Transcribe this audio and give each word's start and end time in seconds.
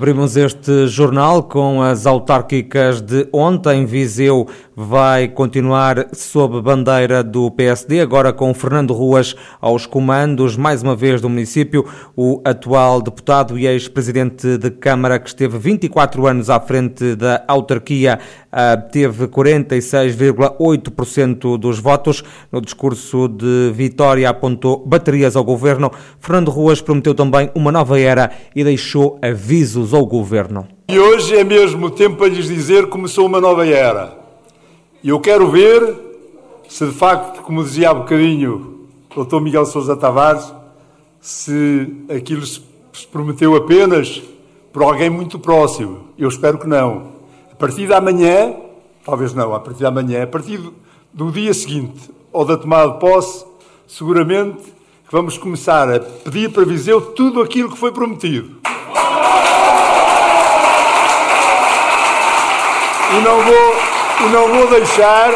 Abrimos 0.00 0.34
este 0.34 0.86
jornal 0.86 1.42
com 1.42 1.82
as 1.82 2.06
autárquicas 2.06 3.02
de 3.02 3.28
ontem. 3.34 3.84
Viseu 3.84 4.48
vai 4.74 5.28
continuar 5.28 6.06
sob 6.14 6.62
bandeira 6.62 7.22
do 7.22 7.50
PSD, 7.50 8.00
agora 8.00 8.32
com 8.32 8.54
Fernando 8.54 8.94
Ruas 8.94 9.36
aos 9.60 9.84
comandos, 9.84 10.56
mais 10.56 10.82
uma 10.82 10.96
vez 10.96 11.20
do 11.20 11.28
município. 11.28 11.84
O 12.16 12.40
atual 12.46 13.02
deputado 13.02 13.58
e 13.58 13.66
ex-presidente 13.66 14.56
de 14.56 14.70
Câmara, 14.70 15.18
que 15.18 15.28
esteve 15.28 15.58
24 15.58 16.26
anos 16.26 16.48
à 16.48 16.58
frente 16.58 17.14
da 17.14 17.44
autarquia, 17.46 18.18
teve 18.90 19.28
46,8% 19.28 21.58
dos 21.58 21.78
votos. 21.78 22.24
No 22.50 22.62
discurso 22.62 23.28
de 23.28 23.70
Vitória, 23.74 24.30
apontou 24.30 24.82
baterias 24.82 25.36
ao 25.36 25.44
governo. 25.44 25.90
Fernando 26.18 26.50
Ruas 26.50 26.80
prometeu 26.80 27.14
também 27.14 27.50
uma 27.54 27.70
nova 27.70 28.00
era 28.00 28.30
e 28.56 28.64
deixou 28.64 29.18
avisos 29.20 29.89
ao 29.94 30.06
governo. 30.06 30.66
E 30.88 30.98
hoje 30.98 31.36
é 31.36 31.44
mesmo 31.44 31.90
tempo 31.90 32.16
para 32.16 32.28
lhes 32.28 32.46
dizer 32.46 32.84
que 32.84 32.90
começou 32.90 33.26
uma 33.26 33.40
nova 33.40 33.66
era. 33.66 34.18
E 35.02 35.08
eu 35.08 35.20
quero 35.20 35.50
ver 35.50 35.98
se 36.68 36.86
de 36.86 36.92
facto, 36.92 37.42
como 37.42 37.64
dizia 37.64 37.90
há 37.90 37.94
bocadinho 37.94 38.86
o 39.14 39.24
Dr. 39.24 39.40
Miguel 39.40 39.66
Sousa 39.66 39.96
Tavares, 39.96 40.52
se 41.20 42.04
aquilo 42.08 42.46
se 42.46 42.60
prometeu 43.10 43.56
apenas 43.56 44.22
por 44.72 44.82
alguém 44.82 45.10
muito 45.10 45.38
próximo. 45.38 46.08
Eu 46.16 46.28
espero 46.28 46.58
que 46.58 46.66
não. 46.66 47.12
A 47.50 47.54
partir 47.56 47.86
da 47.86 48.00
manhã, 48.00 48.54
talvez 49.04 49.34
não, 49.34 49.54
a 49.54 49.60
partir 49.60 49.82
da 49.82 49.90
manhã, 49.90 50.22
a 50.22 50.26
partir 50.26 50.60
do, 51.12 51.30
dia 51.30 51.52
seguinte 51.52 52.10
ou 52.32 52.44
da 52.44 52.56
tomada 52.56 52.92
de 52.92 53.00
posse, 53.00 53.44
seguramente 53.86 54.60
vamos 55.10 55.36
começar 55.36 55.92
a 55.92 55.98
pedir 55.98 56.52
para 56.52 56.64
Viseu 56.64 57.00
tudo 57.00 57.40
aquilo 57.40 57.70
que 57.70 57.76
foi 57.76 57.90
prometido. 57.90 58.59
E 63.12 63.20
não 63.22 63.42
vou 63.42 64.00
e 64.20 64.28
não 64.28 64.48
vou 64.48 64.66
deixar, 64.68 65.32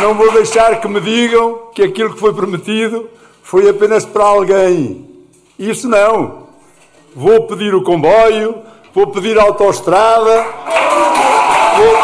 não 0.00 0.14
vou 0.14 0.32
deixar 0.32 0.80
que 0.80 0.86
me 0.86 1.00
digam 1.00 1.68
que 1.74 1.82
aquilo 1.82 2.14
que 2.14 2.20
foi 2.20 2.32
prometido 2.32 3.10
foi 3.42 3.68
apenas 3.68 4.04
para 4.04 4.24
alguém. 4.24 5.04
Isso 5.58 5.88
não. 5.88 6.44
Vou 7.14 7.46
pedir 7.46 7.74
o 7.74 7.82
comboio, 7.82 8.56
vou 8.94 9.08
pedir 9.08 9.38
a 9.38 9.42
autoestrada, 9.42 10.46
vou, 11.76 11.96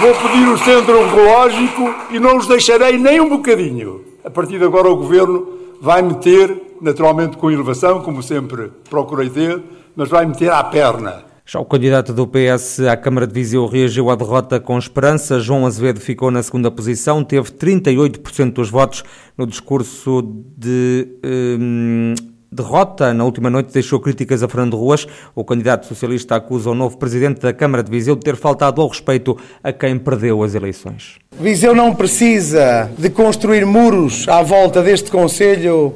vou 0.00 0.14
pedir 0.28 0.48
o 0.48 0.58
centro 0.58 1.04
oncológico 1.04 1.94
e 2.10 2.18
não 2.18 2.36
os 2.36 2.46
deixarei 2.46 2.98
nem 2.98 3.20
um 3.20 3.28
bocadinho. 3.28 4.04
A 4.24 4.30
partir 4.30 4.58
de 4.58 4.64
agora 4.64 4.88
o 4.88 4.96
Governo 4.96 5.48
vai 5.80 6.02
meter, 6.02 6.76
naturalmente 6.80 7.36
com 7.36 7.50
elevação, 7.50 8.02
como 8.02 8.22
sempre 8.22 8.70
procurei 8.90 9.30
ter, 9.30 9.62
mas 9.96 10.08
vai 10.08 10.26
meter 10.26 10.52
à 10.52 10.62
perna 10.64 11.29
já 11.44 11.58
o 11.58 11.64
candidato 11.64 12.12
do 12.12 12.26
PS 12.26 12.80
à 12.80 12.96
Câmara 12.96 13.26
de 13.26 13.34
Viseu 13.34 13.66
reagiu 13.66 14.10
à 14.10 14.14
derrota 14.14 14.60
com 14.60 14.78
esperança. 14.78 15.40
João 15.40 15.66
Azevedo 15.66 16.00
ficou 16.00 16.30
na 16.30 16.42
segunda 16.42 16.70
posição, 16.70 17.24
teve 17.24 17.50
38% 17.50 18.52
dos 18.52 18.70
votos 18.70 19.02
no 19.36 19.46
discurso 19.46 20.22
de 20.56 21.08
hum, 21.24 22.14
derrota. 22.52 23.14
Na 23.14 23.24
última 23.24 23.48
noite 23.48 23.72
deixou 23.72 24.00
críticas 24.00 24.42
a 24.42 24.48
Fernando 24.48 24.76
Ruas. 24.76 25.06
O 25.34 25.44
candidato 25.44 25.86
socialista 25.86 26.36
acusa 26.36 26.70
o 26.70 26.74
novo 26.74 26.98
presidente 26.98 27.40
da 27.40 27.52
Câmara 27.52 27.82
de 27.82 27.90
Viseu 27.90 28.14
de 28.14 28.22
ter 28.22 28.36
faltado 28.36 28.80
ao 28.80 28.88
respeito 28.88 29.36
a 29.62 29.72
quem 29.72 29.98
perdeu 29.98 30.42
as 30.42 30.54
eleições. 30.54 31.18
Viseu 31.38 31.74
não 31.74 31.94
precisa 31.94 32.90
de 32.98 33.10
construir 33.10 33.64
muros 33.64 34.28
à 34.28 34.42
volta 34.42 34.82
deste 34.82 35.10
Conselho 35.10 35.94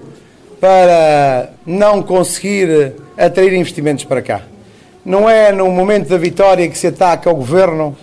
para 0.61 1.51
não 1.67 2.03
conseguir 2.03 2.95
atrair 3.19 3.53
investimentos 3.53 4.05
para 4.05 4.23
cá. 4.23 4.54
Não 5.05 5.29
é 5.29 5.53
no 5.53 5.71
momento 5.71 6.09
da 6.09 6.17
vitória 6.17 6.67
que 6.67 6.79
se 6.79 6.87
ataca 6.87 7.31
o 7.31 7.35
governo, 7.35 7.95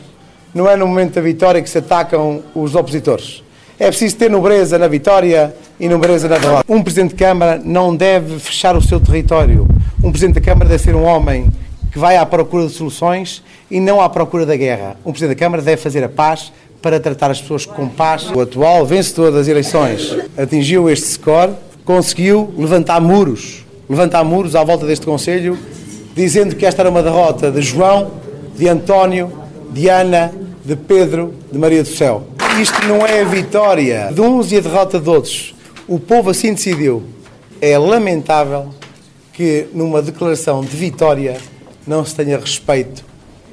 não 0.54 0.70
é 0.70 0.76
no 0.76 0.86
momento 0.86 1.16
da 1.16 1.22
vitória 1.22 1.60
que 1.60 1.68
se 1.70 1.80
atacam 1.80 2.44
os 2.54 2.76
opositores. 2.76 3.44
É 3.80 3.88
preciso 3.88 4.18
ter 4.18 4.30
nobreza 4.30 4.78
na 4.78 4.88
vitória 4.88 5.56
e 5.80 5.90
nobreza 5.90 6.28
na 6.28 6.38
derrota. 6.38 6.64
Um 6.72 6.84
Presidente 6.84 7.10
de 7.10 7.16
Câmara 7.16 7.60
não 7.66 7.96
deve 7.96 8.38
fechar 8.38 8.76
o 8.78 8.82
seu 8.84 9.00
território. 9.00 9.68
Um 10.04 10.12
Presidente 10.12 10.36
da 10.36 10.42
Câmara 10.42 10.70
deve 10.70 10.84
ser 10.84 10.96
um 10.96 11.04
homem 11.04 11.50
que 11.92 11.98
vai 11.98 12.18
à 12.18 12.26
procura 12.26 12.68
de 12.68 12.74
soluções 12.74 13.44
e 13.72 13.80
não 13.80 14.00
à 14.00 14.08
procura 14.08 14.46
da 14.46 14.56
guerra. 14.56 14.96
Um 15.04 15.12
Presidente 15.12 15.36
da 15.36 15.40
Câmara 15.40 15.64
deve 15.64 15.82
fazer 15.82 16.04
a 16.04 16.10
paz 16.10 16.54
para 16.84 17.00
tratar 17.00 17.32
as 17.32 17.42
pessoas 17.42 17.66
com 17.66 17.90
paz. 17.90 18.30
O 18.30 18.42
atual 18.42 18.86
vencedor 18.86 19.32
das 19.32 19.48
eleições 19.48 20.16
atingiu 20.38 20.88
este 20.88 21.08
score, 21.08 21.54
conseguiu 21.84 22.54
levantar 22.56 23.02
muros, 23.02 23.66
levantar 23.90 24.24
muros 24.24 24.56
à 24.56 24.64
volta 24.64 24.86
deste 24.86 25.04
Conselho 25.04 25.58
dizendo 26.16 26.56
que 26.56 26.66
esta 26.66 26.82
era 26.82 26.90
uma 26.90 27.04
derrota 27.04 27.52
de 27.52 27.62
João, 27.62 28.12
de 28.56 28.68
António, 28.68 29.32
de 29.72 29.88
Ana, 29.88 30.34
de 30.64 30.76
Pedro, 30.76 31.34
de 31.52 31.58
Maria 31.58 31.84
do 31.84 31.90
Céu. 31.90 32.28
Isto 32.62 32.86
não 32.88 33.06
é 33.06 33.22
a 33.22 33.26
vitória 33.26 34.12
de 34.14 34.22
uns 34.22 34.52
e 34.52 34.58
a 34.58 34.60
derrota 34.60 35.00
de 35.00 35.10
outros. 35.10 35.56
O 35.88 36.00
povo 36.00 36.30
assim 36.30 36.54
decidiu. 36.54 37.04
É 37.60 37.78
lamentável 37.78 38.70
que 39.34 39.68
numa 39.74 40.02
declaração 40.02 40.62
de 40.62 40.76
vitória 40.76 41.38
não 41.86 42.04
se 42.04 42.16
tenha 42.16 42.38
respeito 42.38 43.04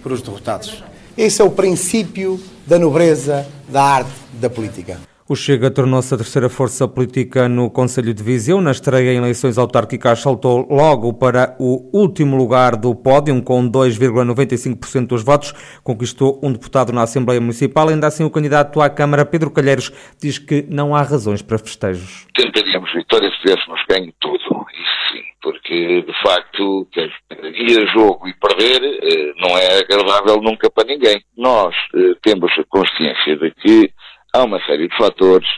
por 0.02 0.12
os 0.12 0.22
derrotados. 0.22 0.82
Esse 1.16 1.42
é 1.42 1.44
o 1.44 1.50
princípio 1.50 2.40
da 2.66 2.78
nobreza 2.78 3.46
da 3.68 3.82
arte 3.82 4.10
da 4.32 4.48
política. 4.48 4.98
O 5.30 5.36
Chega 5.36 5.70
tornou-se 5.70 6.14
a 6.14 6.16
terceira 6.16 6.48
força 6.48 6.88
política 6.88 7.50
no 7.50 7.70
Conselho 7.70 8.14
de 8.14 8.22
Viseu. 8.22 8.62
Na 8.62 8.70
estreia 8.70 9.12
em 9.12 9.18
eleições 9.18 9.58
autárquicas, 9.58 10.20
saltou 10.20 10.66
logo 10.70 11.12
para 11.12 11.54
o 11.60 11.90
último 11.92 12.34
lugar 12.34 12.74
do 12.74 12.94
pódio, 12.94 13.42
com 13.42 13.70
2,95% 13.70 15.06
dos 15.06 15.22
votos. 15.22 15.52
Conquistou 15.84 16.40
um 16.42 16.50
deputado 16.50 16.94
na 16.94 17.02
Assembleia 17.02 17.42
Municipal. 17.42 17.90
Ainda 17.90 18.06
assim, 18.06 18.24
o 18.24 18.30
candidato 18.30 18.80
à 18.80 18.88
Câmara, 18.88 19.26
Pedro 19.26 19.50
Calheiros, 19.50 19.92
diz 20.18 20.38
que 20.38 20.62
não 20.62 20.96
há 20.96 21.02
razões 21.02 21.42
para 21.42 21.58
festejos. 21.58 22.26
Tentaríamos 22.34 22.90
vitória 22.94 23.30
se 23.30 23.36
tivéssemos 23.42 23.82
ganho 23.86 24.10
tudo, 24.18 24.38
isso 24.38 25.12
sim, 25.12 25.24
porque 25.42 26.04
de 26.06 26.22
facto 26.22 26.88
ir 26.96 27.82
a 27.82 27.92
jogo 27.92 28.26
e 28.26 28.32
perder 28.32 28.82
eh, 28.82 29.32
não 29.36 29.58
é 29.58 29.80
agradável 29.80 30.40
nunca 30.40 30.70
para 30.70 30.88
ninguém. 30.88 31.22
Nós 31.36 31.74
eh, 31.94 32.14
temos 32.22 32.50
a 32.58 32.64
consciência 32.64 33.36
de 33.36 33.50
que 33.50 33.92
há 34.34 34.44
uma 34.44 34.60
série 34.64 34.88
de 34.88 34.96
fatores 34.96 35.48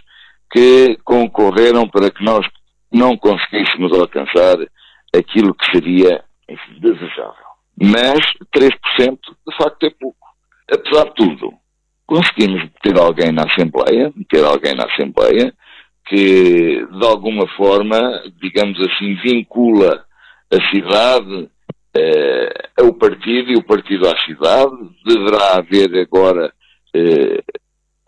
que 0.53 0.97
concorreram 1.05 1.89
para 1.89 2.11
que 2.11 2.25
nós 2.25 2.47
não 2.93 3.17
conseguíssemos 3.17 3.93
alcançar 3.93 4.57
aquilo 5.15 5.55
que 5.55 5.71
seria 5.73 6.25
enfim, 6.49 6.81
desejável. 6.81 7.51
Mas 7.81 8.21
3% 8.55 9.19
de 9.49 9.57
facto 9.57 9.87
é 9.87 9.91
pouco. 9.91 10.19
Apesar 10.71 11.05
de 11.05 11.15
tudo, 11.15 11.53
conseguimos 12.07 12.69
ter 12.83 12.99
alguém 12.99 13.33
na 13.33 13.45
Assembleia, 13.45 14.13
ter 14.29 14.45
alguém 14.45 14.75
na 14.75 14.85
Assembleia 14.85 15.53
que 16.07 16.87
de 16.87 17.07
alguma 17.07 17.47
forma, 17.57 17.99
digamos 18.41 18.79
assim, 18.81 19.15
vincula 19.23 20.05
a 20.53 20.71
cidade 20.71 21.49
eh, 21.97 22.69
ao 22.81 22.93
partido 22.95 23.53
e 23.53 23.57
o 23.57 23.63
partido 23.63 24.09
à 24.09 24.19
cidade. 24.21 24.77
Deverá 25.05 25.59
haver 25.59 25.97
agora 26.01 26.53
eh, 26.95 27.43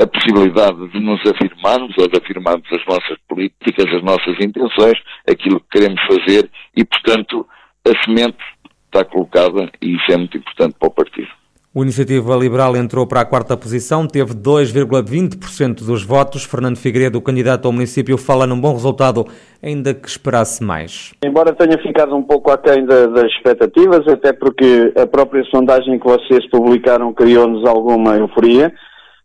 a 0.03 0.07
possibilidade 0.07 0.89
de 0.89 1.01
nos 1.01 1.21
afirmarmos 1.27 1.95
ou 1.97 2.09
de 2.09 2.19
afirmarmos 2.19 2.67
as 2.73 2.85
nossas 2.87 3.17
políticas, 3.29 3.87
as 3.95 4.03
nossas 4.03 4.35
intenções, 4.41 4.99
aquilo 5.29 5.61
que 5.61 5.79
queremos 5.79 6.01
fazer 6.03 6.51
e, 6.77 6.85
portanto, 6.85 7.47
a 7.87 8.05
semente 8.05 8.39
está 8.87 9.05
colocada 9.05 9.71
e 9.81 9.95
isso 9.95 10.13
é 10.13 10.17
muito 10.17 10.37
importante 10.37 10.75
para 10.79 10.89
o 10.89 10.93
partido. 10.93 11.29
O 11.75 11.83
Iniciativa 11.83 12.37
Liberal 12.37 12.77
entrou 12.77 13.07
para 13.07 13.23
a 13.23 13.25
quarta 13.25 13.57
posição, 13.57 14.07
teve 14.07 14.35
2,20% 14.35 15.87
dos 15.87 16.05
votos. 16.05 16.45
Fernando 16.45 16.77
Figueiredo, 16.77 17.17
o 17.17 17.23
candidato 17.23 17.65
ao 17.65 17.73
município, 17.73 18.19
fala 18.19 18.47
num 18.47 18.61
bom 18.61 18.75
resultado, 18.75 19.25
ainda 19.63 19.95
que 19.95 20.07
esperasse 20.07 20.63
mais. 20.63 21.15
Embora 21.25 21.55
tenha 21.55 21.79
ficado 21.79 22.15
um 22.15 22.23
pouco 22.23 22.51
aquém 22.51 22.85
das 22.85 23.25
expectativas, 23.25 24.07
até 24.07 24.35
porque 24.35 24.93
a 25.01 25.07
própria 25.07 25.43
sondagem 25.45 25.99
que 25.99 26.05
vocês 26.05 26.47
publicaram 26.51 27.11
criou-nos 27.15 27.65
alguma 27.65 28.17
euforia, 28.17 28.71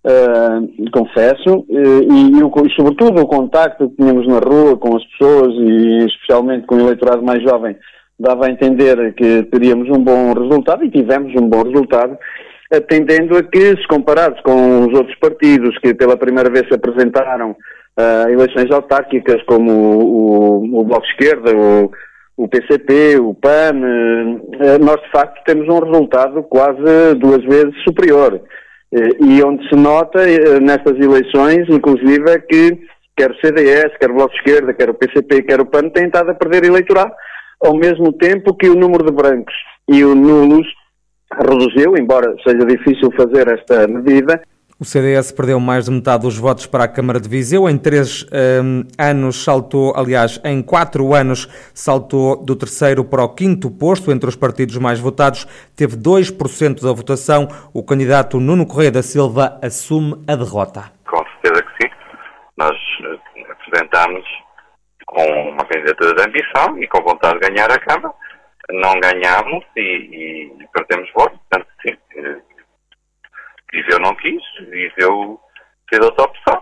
uh, 0.08 0.92
confesso, 0.92 1.60
uh, 1.60 1.68
e, 1.70 2.68
e, 2.68 2.76
sobretudo 2.76 3.22
o 3.22 3.28
contacto 3.28 3.90
que 3.90 3.96
tínhamos 3.98 4.28
na 4.28 4.40
rua 4.40 4.78
com 4.78 4.96
as 4.96 5.04
pessoas 5.06 5.54
e 5.54 6.06
especialmente 6.06 6.66
com 6.66 6.76
o 6.76 6.82
eleitorado 6.82 7.24
mais 7.24 7.44
jovem 7.44 7.76
dava 8.20 8.48
a 8.48 8.50
entender 8.50 9.14
que 9.14 9.44
teríamos 9.44 9.88
um 9.90 10.04
bom 10.04 10.34
resultado 10.34 10.84
e 10.84 10.90
tivemos 10.90 11.34
um 11.36 11.48
bom 11.48 11.62
resultado, 11.62 12.18
atendendo 12.74 13.38
a 13.38 13.44
que, 13.44 13.78
se 13.78 13.88
comparados 13.88 14.42
com 14.42 14.88
os 14.88 14.94
outros 14.98 15.16
partidos 15.20 15.78
que 15.80 15.94
pela 15.94 16.18
primeira 16.18 16.50
vez 16.50 16.68
se 16.68 16.74
apresentaram 16.74 17.52
uh, 17.52 18.30
eleições 18.30 18.72
autárquicas, 18.72 19.42
como 19.44 19.72
o, 19.72 20.64
o, 20.64 20.80
o 20.80 20.84
Bloco 20.84 21.06
Esquerda, 21.06 21.56
o, 21.56 21.92
o 22.36 22.48
PCP, 22.48 23.20
o 23.20 23.36
PAN, 23.36 23.74
nós 24.82 25.00
de 25.02 25.12
facto 25.12 25.40
temos 25.46 25.68
um 25.68 25.80
resultado 25.80 26.42
quase 26.44 27.16
duas 27.20 27.44
vezes 27.44 27.76
superior. 27.84 28.42
E 28.92 29.44
onde 29.44 29.68
se 29.68 29.76
nota 29.76 30.20
nestas 30.62 30.98
eleições, 30.98 31.68
inclusive, 31.70 32.30
é 32.30 32.40
que 32.40 32.88
quer 33.16 33.32
o 33.32 33.40
CDS, 33.40 33.98
quer 34.00 34.12
o 34.12 34.14
Bloco 34.14 34.32
de 34.32 34.38
Esquerda, 34.38 34.74
quer 34.74 34.90
o 34.90 34.94
PCP, 34.94 35.44
quer 35.44 35.60
o 35.60 35.66
PAN, 35.66 35.90
têm 35.90 36.06
estado 36.06 36.32
a 36.32 36.36
perder 36.36 36.66
eleitorado, 36.66 37.12
ao 37.62 37.76
mesmo 37.76 38.14
tempo 38.14 38.56
que 38.56 38.70
o 38.70 38.76
número 38.76 39.04
de 39.06 39.12
brancos 39.12 39.56
e 39.90 40.04
o 40.04 40.14
nulos 40.14 40.68
reduziu, 41.34 41.98
embora 41.98 42.34
seja 42.44 42.66
difícil 42.66 43.12
fazer 43.12 43.48
esta 43.52 43.88
medida, 43.88 44.42
o 44.80 44.86
CDS 44.86 45.32
perdeu 45.32 45.60
mais 45.60 45.86
de 45.86 45.92
metade 45.92 46.22
dos 46.22 46.38
votos 46.38 46.68
para 46.68 46.84
a 46.84 46.88
Câmara 46.88 47.20
de 47.20 47.28
Viseu. 47.28 47.68
Em 47.68 47.78
três 47.78 48.26
um, 48.32 48.84
anos 48.98 49.44
saltou, 49.44 49.92
aliás, 49.96 50.40
em 50.44 50.62
quatro 50.62 51.16
anos 51.16 51.48
saltou 51.74 52.38
do 52.38 52.56
terceiro 52.56 53.04
para 53.04 53.24
o 53.24 53.30
quinto 53.30 53.72
posto 53.72 54.12
entre 54.12 54.30
os 54.30 54.36
partidos 54.36 54.78
mais 54.78 55.00
votados. 55.00 55.46
Teve 55.76 55.98
2% 55.98 56.84
da 56.84 56.94
votação. 56.94 57.48
O 57.74 57.84
candidato 57.84 58.40
Nuno 58.40 58.68
Correia 58.68 58.92
da 58.92 59.02
Silva 59.02 59.60
assume 59.64 60.24
a 60.28 60.36
derrota. 60.36 60.92
Com 61.10 61.24
certeza 61.42 61.64
que 61.64 61.84
sim. 61.84 61.92
Nós 62.56 62.78
eh, 63.04 63.52
apresentámos 63.52 64.24
com 65.08 65.24
uma 65.50 65.66
candidatura 65.66 66.14
de 66.14 66.22
ambição 66.22 66.78
e 66.78 66.88
com 66.88 67.02
vontade 67.02 67.40
de 67.40 67.50
ganhar 67.50 67.72
a 67.72 67.80
Câmara. 67.80 68.14
Não 68.70 69.00
ganhámos 69.00 69.64
e, 69.76 70.52
e 70.62 70.68
perdemos 70.72 71.10
votos. 71.16 71.40
Portanto, 71.50 71.68
Viseu 73.72 74.00
não 74.00 74.16
quis, 74.16 74.42
Viseu 74.70 75.40
fez 75.90 76.02
outra 76.04 76.26
opção 76.26 76.62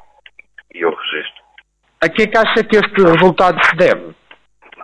e 0.74 0.82
eu 0.82 0.90
registro. 0.90 1.44
A 2.02 2.10
que 2.10 2.24
é 2.24 2.28
que 2.28 2.38
acha 2.38 2.64
que 2.64 2.76
este 2.76 3.02
resultado 3.02 3.64
se 3.66 3.76
deve? 3.78 4.16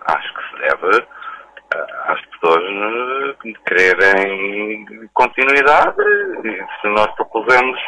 Acho 0.08 0.34
que 0.34 0.42
se 0.50 0.62
deve 0.62 0.98
uh, 0.98 1.88
às 2.06 2.22
pessoas 2.26 2.64
uh, 2.64 3.54
quererem 3.68 5.10
continuidade. 5.14 6.02
E 6.46 6.82
se 6.82 6.88
nós 6.88 7.08
propusemos 7.16 7.80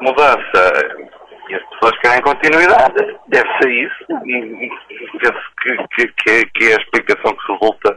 mudança 0.00 0.72
e 1.48 1.54
as 1.54 1.62
pessoas 1.70 1.98
querem 2.00 2.22
continuidade, 2.22 3.18
deve 3.28 3.48
ser 3.58 3.70
isso. 3.70 4.06
Penso 5.18 5.40
que, 5.62 6.08
que, 6.08 6.46
que 6.46 6.64
é 6.64 6.74
a 6.74 6.80
explicação 6.80 7.36
que 7.36 7.52
resulta 7.52 7.96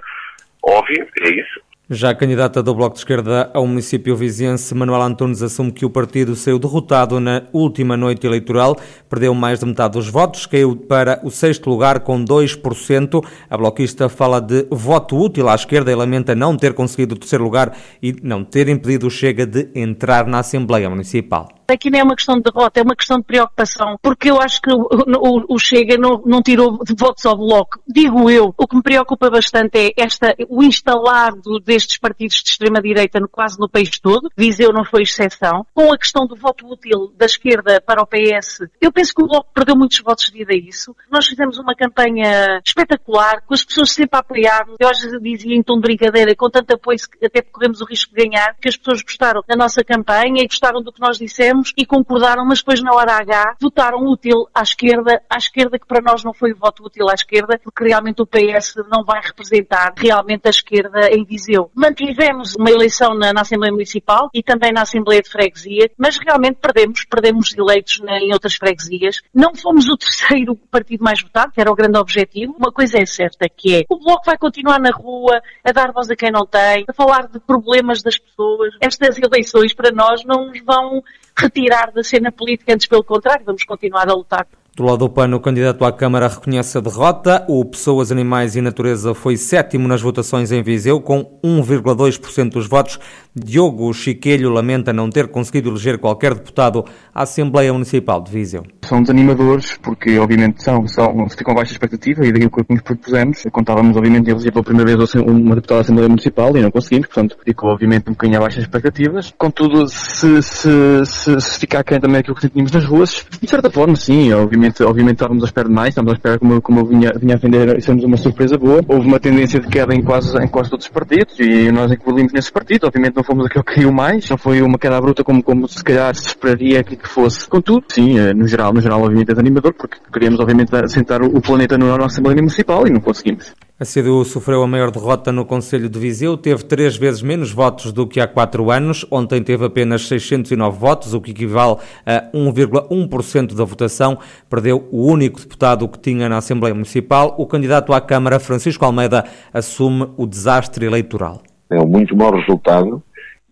óbvia, 0.63 1.07
é 1.21 1.29
isso. 1.29 1.64
Já 1.87 2.09
a 2.09 2.15
candidata 2.15 2.63
do 2.63 2.73
Bloco 2.73 2.95
de 2.95 3.01
Esquerda 3.01 3.51
ao 3.53 3.67
município 3.67 4.15
viziense, 4.15 4.73
Manuel 4.73 5.03
Antunes, 5.03 5.43
assume 5.43 5.71
que 5.71 5.85
o 5.85 5.89
partido 5.89 6.35
saiu 6.35 6.57
derrotado 6.57 7.19
na 7.19 7.43
última 7.53 7.95
noite 7.95 8.25
eleitoral, 8.25 8.75
perdeu 9.07 9.35
mais 9.35 9.59
de 9.59 9.67
metade 9.67 9.93
dos 9.93 10.09
votos, 10.09 10.47
caiu 10.47 10.75
para 10.75 11.19
o 11.23 11.29
sexto 11.29 11.69
lugar 11.69 11.99
com 11.99 12.25
2%. 12.25 13.23
A 13.47 13.55
bloquista 13.55 14.09
fala 14.09 14.39
de 14.39 14.65
voto 14.71 15.15
útil 15.15 15.47
à 15.47 15.53
esquerda 15.53 15.91
e 15.91 15.95
lamenta 15.95 16.33
não 16.33 16.57
ter 16.57 16.73
conseguido 16.73 17.13
o 17.13 17.19
terceiro 17.19 17.43
lugar 17.43 17.77
e 18.01 18.15
não 18.23 18.43
ter 18.43 18.67
impedido 18.67 19.05
o 19.05 19.11
Chega 19.11 19.45
de 19.45 19.69
entrar 19.75 20.25
na 20.25 20.39
Assembleia 20.39 20.89
Municipal. 20.89 21.49
Aqui 21.67 21.89
não 21.89 21.99
é 21.99 22.03
uma 22.03 22.15
questão 22.15 22.35
de 22.35 22.43
derrota, 22.43 22.79
é 22.79 22.83
uma 22.83 22.95
questão 22.95 23.17
de 23.17 23.23
preocupação, 23.23 23.97
porque 24.01 24.29
eu 24.29 24.39
acho 24.39 24.61
que 24.61 24.71
o, 24.71 24.87
o, 24.87 25.55
o 25.55 25.59
Chega 25.59 25.97
não, 25.97 26.21
não, 26.25 26.41
tirou 26.41 26.79
votos 26.97 27.25
ao 27.25 27.35
Bloco. 27.35 27.79
Digo 27.87 28.29
eu, 28.29 28.53
o 28.55 28.67
que 28.67 28.75
me 28.75 28.83
preocupa 28.83 29.29
bastante 29.29 29.77
é 29.77 29.91
esta, 29.97 30.35
o 30.47 30.63
instalar 30.63 31.33
destes 31.63 31.97
partidos 31.97 32.37
de 32.43 32.49
extrema-direita 32.49 33.19
quase 33.31 33.59
no 33.59 33.67
país 33.67 33.99
todo, 33.99 34.29
Viseu 34.37 34.71
não 34.71 34.85
foi 34.85 35.01
exceção, 35.01 35.65
com 35.73 35.91
a 35.91 35.97
questão 35.97 36.27
do 36.27 36.35
voto 36.35 36.67
útil 36.67 37.11
da 37.17 37.25
esquerda 37.25 37.81
para 37.81 38.01
o 38.01 38.05
PS. 38.05 38.67
Eu 38.79 38.91
penso 38.91 39.13
que 39.13 39.23
o 39.23 39.27
Bloco 39.27 39.49
perdeu 39.53 39.75
muitos 39.75 39.99
votos 39.99 40.29
devido 40.29 40.51
a 40.51 40.69
isso. 40.69 40.95
Nós 41.11 41.25
fizemos 41.25 41.57
uma 41.57 41.75
campanha 41.75 42.61
espetacular, 42.63 43.41
com 43.41 43.53
as 43.53 43.63
pessoas 43.63 43.91
sempre 43.91 44.17
a 44.17 44.19
apoiar-nos. 44.19 44.75
Eu 44.79 44.89
às 44.89 44.99
vezes 44.99 45.19
dizia 45.21 45.55
em 45.55 45.63
tom 45.63 45.75
de 45.75 45.81
brincadeira, 45.81 46.35
com 46.35 46.49
tanto 46.49 46.75
apoio 46.75 46.97
até 47.23 47.41
corremos 47.41 47.81
o 47.81 47.85
risco 47.85 48.13
de 48.13 48.23
ganhar, 48.23 48.55
que 48.61 48.69
as 48.69 48.77
pessoas 48.77 49.01
gostaram 49.01 49.41
da 49.47 49.55
nossa 49.55 49.83
campanha 49.83 50.43
e 50.43 50.47
gostaram 50.47 50.81
do 50.81 50.91
que 50.91 51.01
nós 51.01 51.17
dissemos 51.17 51.54
e 51.77 51.85
concordaram, 51.85 52.45
mas 52.45 52.59
depois 52.59 52.81
na 52.81 52.93
hora 52.93 53.17
H 53.17 53.55
votaram 53.61 54.05
útil 54.05 54.47
à 54.53 54.61
esquerda, 54.61 55.21
à 55.29 55.37
esquerda 55.37 55.77
que 55.79 55.87
para 55.87 56.01
nós 56.01 56.23
não 56.23 56.33
foi 56.33 56.51
o 56.51 56.57
voto 56.57 56.85
útil 56.85 57.09
à 57.09 57.13
esquerda, 57.13 57.59
porque 57.63 57.83
realmente 57.83 58.21
o 58.21 58.27
PS 58.27 58.75
não 58.89 59.03
vai 59.03 59.21
representar 59.21 59.93
realmente 59.97 60.47
a 60.47 60.49
esquerda 60.49 61.09
em 61.11 61.23
Viseu. 61.23 61.71
Mantivemos 61.73 62.55
uma 62.55 62.69
eleição 62.69 63.13
na, 63.13 63.33
na 63.33 63.41
Assembleia 63.41 63.71
Municipal 63.71 64.29
e 64.33 64.41
também 64.41 64.71
na 64.71 64.81
Assembleia 64.81 65.21
de 65.21 65.29
Freguesia, 65.29 65.89
mas 65.97 66.17
realmente 66.17 66.57
perdemos, 66.61 67.05
perdemos 67.05 67.55
eleitos 67.57 67.99
na, 67.99 68.19
em 68.19 68.33
outras 68.33 68.55
freguesias. 68.55 69.21
Não 69.33 69.55
fomos 69.55 69.87
o 69.87 69.97
terceiro 69.97 70.55
partido 70.69 71.03
mais 71.03 71.21
votado, 71.21 71.51
que 71.51 71.61
era 71.61 71.71
o 71.71 71.75
grande 71.75 71.97
objetivo. 71.97 72.55
Uma 72.57 72.71
coisa 72.71 72.97
é 72.97 73.05
certa, 73.05 73.47
que 73.49 73.75
é 73.75 73.83
o 73.89 73.99
Bloco 73.99 74.25
vai 74.25 74.37
continuar 74.37 74.79
na 74.79 74.91
rua, 74.91 75.41
a 75.63 75.71
dar 75.71 75.91
voz 75.91 76.09
a 76.09 76.15
quem 76.15 76.31
não 76.31 76.45
tem, 76.45 76.85
a 76.87 76.93
falar 76.93 77.27
de 77.27 77.39
problemas 77.39 78.01
das 78.01 78.17
pessoas. 78.17 78.73
Estas 78.81 79.17
eleições 79.17 79.73
para 79.73 79.91
nós 79.91 80.23
não 80.25 80.47
nos 80.47 80.61
vão 80.63 81.03
retirar 81.45 81.91
da 81.91 82.03
cena 82.03 82.31
política, 82.31 82.73
antes 82.73 82.87
pelo 82.87 83.03
contrário, 83.03 83.45
vamos 83.45 83.63
continuar 83.63 84.09
a 84.09 84.13
lutar. 84.13 84.47
Do 84.75 84.83
lado 84.83 84.97
do 84.97 85.09
PAN, 85.09 85.33
o 85.33 85.39
candidato 85.39 85.85
à 85.85 85.91
Câmara 85.91 86.27
reconhece 86.27 86.77
a 86.77 86.81
derrota. 86.81 87.45
O 87.47 87.63
Pessoas, 87.63 88.11
Animais 88.11 88.57
e 88.57 88.61
Natureza 88.61 89.13
foi 89.13 89.37
sétimo 89.37 89.87
nas 89.87 90.01
votações 90.01 90.51
em 90.51 90.61
Viseu, 90.61 90.99
com 90.99 91.39
1,2% 91.41 92.49
dos 92.49 92.67
votos. 92.67 92.99
Diogo 93.35 93.93
Chiquelho 93.93 94.49
lamenta 94.49 94.91
não 94.91 95.09
ter 95.09 95.27
conseguido 95.27 95.69
eleger 95.69 95.97
qualquer 95.97 96.33
deputado 96.33 96.85
à 97.13 97.23
Assembleia 97.23 97.71
Municipal 97.71 98.21
de 98.21 98.31
Viseu. 98.31 98.63
São 98.83 99.01
desanimadores, 99.01 99.77
porque 99.81 100.17
obviamente 100.17 100.63
são, 100.63 100.87
são, 100.87 101.27
ficam 101.29 101.53
baixa 101.53 101.71
expectativa 101.71 102.25
e 102.25 102.31
daquilo 102.31 102.51
que 102.51 102.73
nos 102.73 102.81
propusemos. 102.81 103.43
Contávamos, 103.51 103.95
obviamente, 103.97 104.27
em 104.27 104.31
eleger 104.31 104.51
pela 104.51 104.63
primeira 104.63 104.97
vez 104.97 105.13
uma 105.15 105.55
deputada 105.55 105.79
à 105.79 105.81
Assembleia 105.81 106.09
Municipal 106.09 106.55
e 106.55 106.61
não 106.61 106.71
conseguimos, 106.71 107.07
portanto, 107.07 107.37
ficou, 107.43 107.69
obviamente, 107.71 108.09
um 108.09 108.13
bocadinho 108.13 108.39
abaixo 108.39 108.57
das 108.57 108.65
expectativas. 108.65 109.33
Contudo, 109.37 109.87
se, 109.87 110.41
se, 110.41 111.05
se, 111.05 111.41
se 111.41 111.59
ficar 111.59 111.83
quem 111.83 111.99
também 111.99 112.19
aquilo 112.19 112.35
que 112.35 112.41
sentimos 112.41 112.71
nas 112.71 112.85
ruas, 112.85 113.25
de 113.41 113.49
certa 113.49 113.69
forma, 113.69 113.95
sim, 113.95 114.31
obviamente 114.33 114.55
obviamente, 114.55 114.83
obviamente 114.83 115.15
estávamos 115.15 115.43
à 115.43 115.45
espera 115.45 115.67
de 115.67 115.73
mais, 115.73 115.89
estávamos 115.89 116.13
à 116.13 116.15
espera, 116.15 116.39
como, 116.39 116.61
como 116.61 116.79
eu 116.79 116.85
vinha, 116.85 117.13
vinha 117.19 117.35
a 117.35 117.37
vender, 117.37 117.81
sermos 117.81 118.03
uma 118.03 118.17
surpresa 118.17 118.57
boa. 118.57 118.81
Houve 118.87 119.07
uma 119.07 119.19
tendência 119.19 119.59
de 119.59 119.67
queda 119.67 119.93
em 119.93 120.01
quase, 120.01 120.37
em 120.37 120.47
quase 120.47 120.69
todos 120.69 120.85
os 120.85 120.91
partidos 120.91 121.39
e 121.39 121.71
nós 121.71 121.91
evoluímos 121.91 122.33
nesse 122.33 122.51
partido. 122.51 122.87
Obviamente 122.87 123.15
não 123.15 123.23
fomos 123.25 123.45
aquele 123.45 123.63
que 123.63 123.75
caiu 123.75 123.91
mais, 123.91 124.29
não 124.29 124.37
foi 124.37 124.61
uma 124.61 124.77
queda 124.77 124.99
bruta 125.01 125.23
como, 125.23 125.43
como 125.43 125.67
se 125.67 125.83
calhar 125.83 126.13
se 126.15 126.27
esperaria 126.27 126.83
que, 126.83 126.95
que 126.95 127.07
fosse. 127.07 127.47
Contudo, 127.47 127.83
sim, 127.89 128.17
eh, 128.17 128.33
no 128.33 128.47
geral, 128.47 128.73
no 128.73 128.81
geral, 128.81 129.01
obviamente 129.01 129.31
é 129.31 129.39
animador, 129.39 129.73
porque 129.73 129.97
queríamos, 130.11 130.39
obviamente, 130.39 130.71
sentar 130.89 131.21
o 131.21 131.41
planeta 131.41 131.77
na 131.77 131.85
nossa 131.85 132.15
Assembleia 132.15 132.37
Municipal 132.37 132.87
e 132.87 132.91
não 132.91 133.01
conseguimos. 133.01 133.53
A 133.77 133.83
CDU 133.83 134.23
sofreu 134.23 134.63
a 134.63 134.67
maior 134.67 134.89
derrota 134.89 135.33
no 135.33 135.43
Conselho 135.43 135.89
de 135.89 135.99
Viseu, 135.99 136.37
teve 136.37 136.63
três 136.63 136.95
vezes 136.95 137.21
menos 137.21 137.51
votos 137.51 137.91
do 137.91 138.07
que 138.07 138.21
há 138.21 138.27
quatro 138.27 138.71
anos. 138.71 139.05
Ontem 139.11 139.43
teve 139.43 139.65
apenas 139.65 140.07
609 140.07 140.79
votos, 140.79 141.13
o 141.13 141.19
que 141.19 141.31
equivale 141.31 141.75
a 142.05 142.31
1,1% 142.33 143.53
da 143.53 143.65
votação. 143.65 144.17
Perdeu 144.49 144.87
o 144.93 145.05
único 145.11 145.41
deputado 145.41 145.89
que 145.89 145.99
tinha 145.99 146.29
na 146.29 146.37
Assembleia 146.37 146.73
Municipal. 146.73 147.35
O 147.37 147.45
candidato 147.45 147.91
à 147.91 147.99
Câmara, 147.99 148.39
Francisco 148.39 148.85
Almeida, 148.85 149.25
assume 149.53 150.07
o 150.15 150.25
desastre 150.25 150.85
eleitoral. 150.85 151.41
É 151.69 151.77
um 151.77 151.87
muito 151.87 152.15
mau 152.15 152.31
resultado 152.31 153.03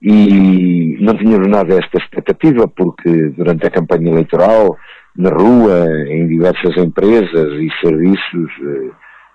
e 0.04 0.98
não 1.00 1.16
tínhamos 1.18 1.48
nada 1.48 1.76
esta 1.76 1.98
expectativa, 1.98 2.68
porque 2.68 3.30
durante 3.38 3.66
a 3.66 3.72
campanha 3.72 4.12
eleitoral, 4.12 4.78
na 5.16 5.30
rua, 5.30 5.88
em 6.10 6.28
diversas 6.28 6.76
empresas 6.76 7.54
e 7.54 7.70
serviços 7.82 8.52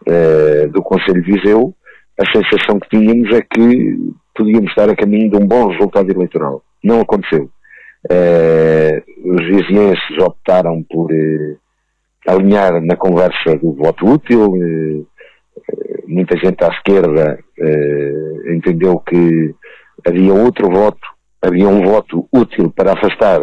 eh, 0.06 0.64
uh, 0.66 0.68
do 0.70 0.82
Conselho 0.82 1.22
de 1.22 1.32
Viseu, 1.32 1.74
a 2.20 2.24
sensação 2.36 2.78
que 2.80 2.88
tínhamos 2.90 3.34
é 3.34 3.40
que 3.40 3.96
podíamos 4.34 4.68
estar 4.70 4.90
a 4.90 4.96
caminho 4.96 5.30
de 5.30 5.36
um 5.36 5.46
bom 5.46 5.68
resultado 5.68 6.10
eleitoral. 6.10 6.62
Não 6.84 7.00
aconteceu. 7.00 7.48
Uh, 8.10 9.32
os 9.32 9.46
vizienses 9.46 10.18
optaram 10.20 10.84
por 10.90 11.08
alinhar 12.26 12.82
na 12.82 12.96
conversa 12.96 13.56
do 13.56 13.72
voto 13.72 14.04
útil. 14.06 14.52
muita 16.06 16.36
gente 16.36 16.62
à 16.62 16.68
esquerda 16.68 17.38
entendeu 18.54 18.98
que 18.98 19.54
havia 20.06 20.34
outro 20.34 20.70
voto, 20.70 21.06
havia 21.42 21.68
um 21.68 21.84
voto 21.84 22.26
útil 22.32 22.70
para 22.70 22.92
afastar 22.92 23.40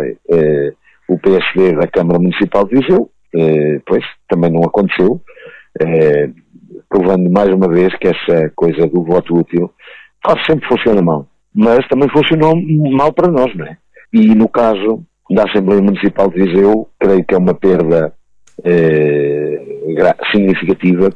o 1.08 1.20
PSD 1.20 1.74
da 1.74 1.88
Câmara 1.88 2.20
Municipal 2.20 2.66
de 2.66 2.80
Viseu. 2.80 3.10
pois, 3.86 4.04
também 4.28 4.52
não 4.52 4.62
aconteceu 4.64 5.22
provando 6.90 7.30
mais 7.30 7.50
uma 7.50 7.68
vez 7.68 7.94
que 7.98 8.08
essa 8.08 8.50
coisa 8.56 8.88
do 8.88 9.04
voto 9.04 9.36
útil 9.36 9.70
quase 10.24 10.46
sempre 10.46 10.68
funciona 10.68 11.02
mal. 11.02 11.28
Mas 11.54 11.88
também 11.88 12.10
funcionou 12.10 12.56
mal 12.92 13.14
para 13.14 13.32
nós, 13.32 13.54
não 13.56 13.66
é? 13.66 13.78
E 14.14 14.34
no 14.34 14.48
caso 14.48 15.04
da 15.30 15.44
Assembleia 15.44 15.82
Municipal 15.82 16.30
de 16.30 16.44
Viseu, 16.44 16.88
creio 17.00 17.24
que 17.26 17.34
é 17.34 17.38
uma 17.38 17.54
perda 17.54 18.14
eh, 18.64 19.62
significativa 20.32 21.10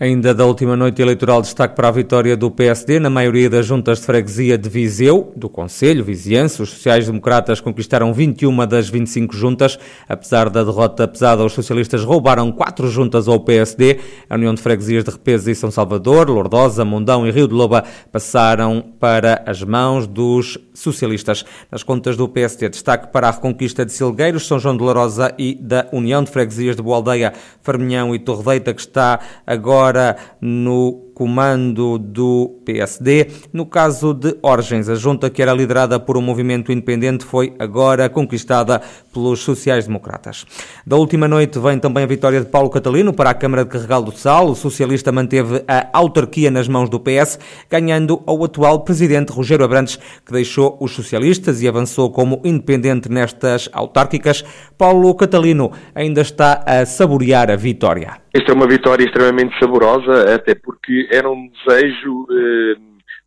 Ainda 0.00 0.32
da 0.32 0.46
última 0.46 0.76
noite 0.76 1.02
eleitoral, 1.02 1.42
destaque 1.42 1.74
para 1.74 1.88
a 1.88 1.90
vitória 1.90 2.36
do 2.36 2.52
PSD 2.52 3.00
na 3.00 3.10
maioria 3.10 3.50
das 3.50 3.66
juntas 3.66 3.98
de 3.98 4.06
freguesia 4.06 4.56
de 4.56 4.68
Viseu, 4.68 5.32
do 5.34 5.48
Conselho, 5.48 6.04
Viziense. 6.04 6.62
Os 6.62 6.70
sociais-democratas 6.70 7.60
conquistaram 7.60 8.14
21 8.14 8.64
das 8.64 8.88
25 8.88 9.34
juntas. 9.34 9.76
Apesar 10.08 10.50
da 10.50 10.62
derrota 10.62 11.08
pesada, 11.08 11.44
os 11.44 11.52
socialistas 11.52 12.04
roubaram 12.04 12.52
quatro 12.52 12.88
juntas 12.88 13.26
ao 13.26 13.40
PSD. 13.40 13.98
A 14.30 14.36
União 14.36 14.54
de 14.54 14.62
Freguesias 14.62 15.02
de 15.02 15.10
Repesa 15.10 15.50
e 15.50 15.54
São 15.56 15.68
Salvador, 15.68 16.30
Lordosa, 16.30 16.84
Mundão 16.84 17.26
e 17.26 17.32
Rio 17.32 17.48
de 17.48 17.54
Loba 17.54 17.82
passaram 18.12 18.80
para 19.00 19.42
as 19.44 19.64
mãos 19.64 20.06
dos 20.06 20.56
socialistas. 20.74 21.44
Nas 21.72 21.82
contas 21.82 22.16
do 22.16 22.28
PSD, 22.28 22.68
destaque 22.68 23.12
para 23.12 23.26
a 23.26 23.32
reconquista 23.32 23.84
de 23.84 23.92
Silgueiros, 23.92 24.46
São 24.46 24.60
João 24.60 24.76
de 24.76 24.84
Larosa 24.84 25.34
e 25.36 25.56
da 25.56 25.88
União 25.92 26.22
de 26.22 26.30
Freguesias 26.30 26.76
de 26.76 26.82
Boa 26.82 26.98
Aldeia, 26.98 27.32
Farminhão 27.62 28.14
e 28.14 28.20
Torredeita, 28.20 28.72
que 28.72 28.80
está 28.80 29.18
agora 29.44 29.87
agora 29.88 30.16
no 30.40 31.07
comando 31.18 31.98
do 31.98 32.60
PSD. 32.64 33.26
No 33.52 33.66
caso 33.66 34.14
de 34.14 34.36
Orgens, 34.40 34.88
a 34.88 34.94
junta 34.94 35.28
que 35.28 35.42
era 35.42 35.52
liderada 35.52 35.98
por 35.98 36.16
um 36.16 36.20
movimento 36.20 36.70
independente 36.70 37.24
foi 37.24 37.54
agora 37.58 38.08
conquistada 38.08 38.80
pelos 39.12 39.40
sociais-democratas. 39.40 40.46
Da 40.86 40.94
última 40.94 41.26
noite 41.26 41.58
vem 41.58 41.76
também 41.76 42.04
a 42.04 42.06
vitória 42.06 42.40
de 42.40 42.46
Paulo 42.46 42.70
Catalino 42.70 43.12
para 43.12 43.30
a 43.30 43.34
Câmara 43.34 43.64
de 43.64 43.70
Carregal 43.70 44.00
do 44.00 44.12
Sal. 44.12 44.48
O 44.48 44.54
socialista 44.54 45.10
manteve 45.10 45.64
a 45.66 45.88
autarquia 45.92 46.52
nas 46.52 46.68
mãos 46.68 46.88
do 46.88 47.00
PS, 47.00 47.40
ganhando 47.68 48.22
ao 48.24 48.44
atual 48.44 48.84
presidente 48.84 49.32
Rogério 49.32 49.64
Abrantes, 49.64 49.96
que 50.24 50.32
deixou 50.32 50.78
os 50.80 50.92
socialistas 50.92 51.60
e 51.62 51.66
avançou 51.66 52.12
como 52.12 52.40
independente 52.44 53.10
nestas 53.10 53.68
autárquicas. 53.72 54.44
Paulo 54.78 55.12
Catalino 55.16 55.72
ainda 55.96 56.20
está 56.20 56.62
a 56.64 56.86
saborear 56.86 57.50
a 57.50 57.56
vitória. 57.56 58.28
Esta 58.32 58.52
é 58.52 58.54
uma 58.54 58.68
vitória 58.68 59.04
extremamente 59.04 59.58
saborosa, 59.58 60.34
até 60.34 60.54
porque 60.54 61.07
era 61.10 61.30
um 61.30 61.48
desejo 61.48 62.26
eh, 62.30 62.76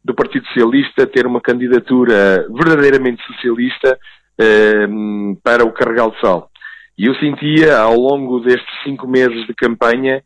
do 0.04 0.14
Partido 0.14 0.46
Socialista 0.48 1.08
ter 1.08 1.26
uma 1.26 1.42
candidatura 1.42 2.46
verdadeiramente 2.50 3.22
socialista 3.26 3.98
eh, 4.40 4.88
para 5.44 5.66
o 5.66 5.72
Carregal 5.72 6.12
de 6.12 6.20
Sal. 6.20 6.50
E 6.98 7.06
eu 7.06 7.16
sentia, 7.16 7.78
ao 7.80 7.96
longo 7.96 8.40
destes 8.42 8.84
cinco 8.84 9.08
meses 9.08 9.48
de 9.48 9.54
campanha, 9.54 10.22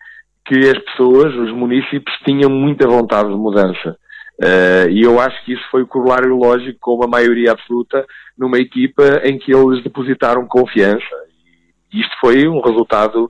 que 0.45 0.59
as 0.69 0.77
pessoas, 0.79 1.33
os 1.33 1.51
municípios, 1.51 2.15
tinham 2.25 2.49
muita 2.49 2.87
vontade 2.87 3.29
de 3.29 3.35
mudança. 3.35 3.97
Uh, 4.41 4.89
e 4.89 5.01
eu 5.01 5.19
acho 5.19 5.43
que 5.45 5.53
isso 5.53 5.63
foi 5.71 5.81
o 5.83 5.87
corolário 5.87 6.35
lógico 6.35 6.77
com 6.81 6.95
uma 6.95 7.07
maioria 7.07 7.53
absoluta 7.53 8.05
numa 8.37 8.59
equipa 8.59 9.21
em 9.23 9.39
que 9.39 9.55
eles 9.55 9.83
depositaram 9.83 10.45
confiança. 10.45 11.15
E 11.93 12.01
isto 12.01 12.13
foi 12.19 12.47
um 12.47 12.59
resultado 12.59 13.29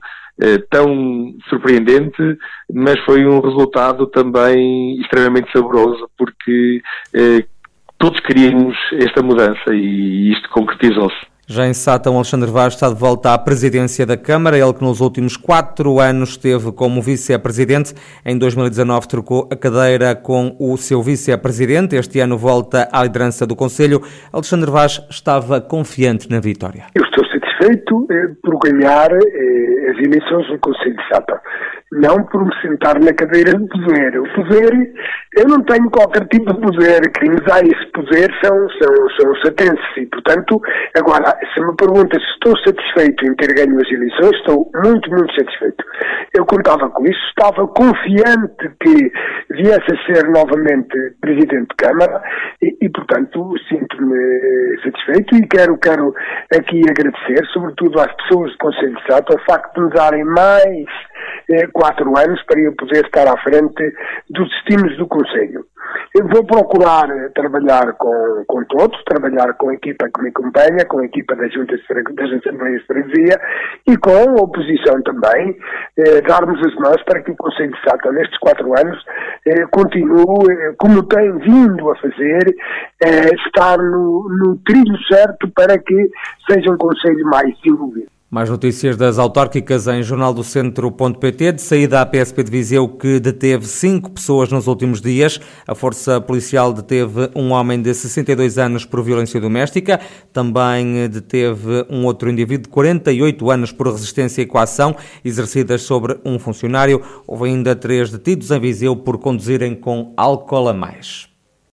tão 0.70 1.34
surpreendente, 1.48 2.38
mas 2.72 2.98
foi 3.04 3.26
um 3.26 3.40
resultado 3.40 4.06
também 4.06 5.00
extremamente 5.00 5.50
saboroso, 5.52 6.08
porque 6.16 6.82
eh, 7.14 7.44
todos 7.98 8.20
queríamos 8.20 8.76
esta 8.92 9.22
mudança 9.22 9.74
e 9.74 10.32
isto 10.32 10.48
concretizou-se. 10.50 11.16
Já 11.48 11.64
em 11.64 11.72
Sátão, 11.72 12.16
Alexandre 12.16 12.50
Vaz 12.50 12.74
está 12.74 12.88
de 12.88 12.96
volta 12.96 13.32
à 13.32 13.38
presidência 13.38 14.04
da 14.04 14.16
Câmara, 14.16 14.58
ele 14.58 14.74
que 14.74 14.82
nos 14.82 15.00
últimos 15.00 15.36
quatro 15.36 16.00
anos 16.00 16.30
esteve 16.30 16.72
como 16.72 17.00
vice-presidente. 17.00 17.94
Em 18.24 18.36
2019 18.36 19.06
trocou 19.06 19.48
a 19.50 19.54
cadeira 19.54 20.16
com 20.16 20.56
o 20.58 20.76
seu 20.76 21.00
vice-presidente. 21.00 21.94
Este 21.94 22.18
ano 22.18 22.36
volta 22.36 22.88
à 22.92 23.04
liderança 23.04 23.46
do 23.46 23.54
Conselho. 23.54 24.02
Alexandre 24.32 24.68
Vaz 24.72 25.00
estava 25.08 25.60
confiante 25.60 26.28
na 26.28 26.40
vitória. 26.40 26.86
Eu 26.96 27.04
estou 27.04 27.24
satisfeito 27.56 28.06
eh, 28.10 28.34
por 28.42 28.58
ganhar 28.58 29.10
eh, 29.12 29.90
as 29.90 29.98
eleições 29.98 30.46
do 30.48 30.58
Conselho 30.58 30.96
de 30.96 31.08
Sátão 31.08 31.38
não 31.92 32.24
por 32.24 32.44
me 32.44 32.52
sentar 32.60 32.98
na 33.00 33.12
cadeira 33.12 33.52
de 33.56 33.68
poder. 33.68 34.18
O 34.18 34.34
poder, 34.34 34.72
eu 35.36 35.48
não 35.48 35.62
tenho 35.62 35.88
qualquer 35.90 36.26
tipo 36.28 36.52
de 36.52 36.60
poder. 36.60 37.00
Quem 37.12 37.30
me 37.30 37.40
dá 37.42 37.60
esse 37.60 37.86
poder 37.92 38.28
são, 38.44 38.68
são, 38.70 39.10
são 39.20 39.36
satenses. 39.42 39.96
E, 39.96 40.06
portanto, 40.06 40.60
agora, 40.98 41.38
se 41.54 41.60
me 41.60 41.76
pergunta 41.76 42.18
se 42.18 42.26
estou 42.34 42.56
satisfeito 42.58 43.26
em 43.26 43.34
ter 43.36 43.54
ganho 43.54 43.80
as 43.80 43.90
eleições, 43.90 44.36
estou 44.36 44.70
muito, 44.84 45.10
muito 45.10 45.32
satisfeito. 45.34 45.84
Eu 46.36 46.44
contava 46.44 46.90
com 46.90 47.06
isso, 47.06 47.20
estava 47.28 47.66
confiante 47.68 48.68
que 48.80 49.12
viesse 49.50 49.92
a 49.92 50.06
ser 50.06 50.28
novamente 50.28 50.96
Presidente 51.20 51.68
de 51.70 51.76
Câmara 51.76 52.20
e, 52.60 52.76
e 52.82 52.88
portanto, 52.88 53.54
sinto-me 53.68 54.80
satisfeito 54.82 55.36
e 55.36 55.46
quero, 55.46 55.78
quero 55.78 56.14
aqui 56.52 56.82
agradecer, 56.90 57.46
sobretudo 57.52 58.00
às 58.00 58.12
pessoas 58.16 58.52
do 58.52 58.58
Conselho 58.58 58.94
de 58.94 59.00
Estado, 59.00 59.34
o 59.34 59.50
facto 59.50 59.74
de 59.74 59.80
me 59.82 59.90
darem 59.90 60.24
mais 60.24 60.86
eh, 61.48 61.66
quatro 61.76 62.08
anos 62.16 62.42
para 62.44 62.58
eu 62.58 62.74
poder 62.74 63.04
estar 63.04 63.28
à 63.28 63.36
frente 63.42 63.92
dos 64.30 64.48
destinos 64.48 64.96
do 64.96 65.06
Conselho. 65.06 65.66
Eu 66.14 66.26
vou 66.28 66.44
procurar 66.44 67.08
eh, 67.10 67.28
trabalhar 67.34 67.92
com, 67.98 68.44
com 68.46 68.64
todos, 68.64 68.98
trabalhar 69.04 69.52
com 69.54 69.68
a 69.68 69.74
equipa 69.74 70.08
que 70.08 70.22
me 70.22 70.30
acompanha, 70.30 70.86
com 70.88 71.00
a 71.00 71.04
equipa 71.04 71.36
das 71.36 71.52
juntas 71.52 71.78
das 72.14 72.32
Assembleias 72.32 72.80
de 72.80 72.86
Freguesia 72.86 73.40
e 73.86 73.96
com 73.98 74.10
a 74.10 74.42
oposição 74.42 75.02
também, 75.02 75.56
eh, 75.98 76.22
darmos 76.22 76.58
as 76.66 76.74
mãos 76.76 77.02
para 77.04 77.22
que 77.22 77.30
o 77.30 77.36
Conselho 77.36 77.72
de 77.72 77.80
Sátão, 77.82 78.12
nestes 78.12 78.38
quatro 78.38 78.66
anos, 78.78 78.98
eh, 79.46 79.66
continue, 79.70 80.50
eh, 80.50 80.74
como 80.78 81.02
tem 81.02 81.38
vindo 81.38 81.90
a 81.90 81.96
fazer, 81.96 82.56
eh, 83.04 83.34
estar 83.46 83.76
no, 83.76 84.28
no 84.30 84.56
trilho 84.64 84.96
certo 85.08 85.48
para 85.54 85.78
que 85.78 86.10
seja 86.50 86.72
um 86.72 86.78
Conselho 86.78 87.24
mais 87.26 87.54
desenvolvido. 87.58 88.15
Mais 88.36 88.50
notícias 88.50 88.98
das 88.98 89.18
autárquicas 89.18 89.86
em 89.86 90.02
jornaldocentro.pt. 90.02 91.52
De 91.52 91.62
saída 91.62 92.02
à 92.02 92.04
PSP 92.04 92.44
de 92.44 92.50
Viseu, 92.50 92.86
que 92.86 93.18
deteve 93.18 93.64
cinco 93.64 94.10
pessoas 94.10 94.52
nos 94.52 94.66
últimos 94.66 95.00
dias. 95.00 95.40
A 95.66 95.74
Força 95.74 96.20
Policial 96.20 96.70
deteve 96.70 97.30
um 97.34 97.52
homem 97.52 97.80
de 97.80 97.94
62 97.94 98.58
anos 98.58 98.84
por 98.84 99.02
violência 99.02 99.40
doméstica. 99.40 99.98
Também 100.34 101.08
deteve 101.08 101.86
um 101.88 102.04
outro 102.04 102.28
indivíduo 102.28 102.64
de 102.64 102.68
48 102.68 103.50
anos 103.50 103.72
por 103.72 103.90
resistência 103.90 104.42
e 104.42 104.46
coação, 104.46 104.94
exercidas 105.24 105.80
sobre 105.80 106.18
um 106.22 106.38
funcionário. 106.38 107.00
Houve 107.26 107.48
ainda 107.48 107.74
três 107.74 108.10
detidos 108.10 108.50
em 108.50 108.60
Viseu 108.60 108.94
por 108.96 109.16
conduzirem 109.16 109.74
com 109.74 110.12
álcool 110.14 110.68
a 110.68 110.74
mais. 110.74 111.35